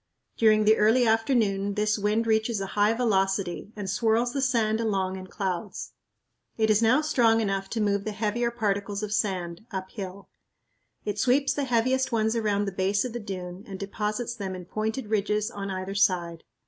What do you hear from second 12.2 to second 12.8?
around the